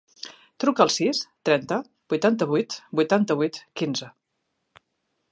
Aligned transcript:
Truca 0.63 0.81
al 0.85 0.91
sis, 0.93 1.19
trenta, 1.49 1.77
vuitanta-vuit, 2.13 2.77
vuitanta-vuit, 3.01 3.61
quinze. 3.83 4.09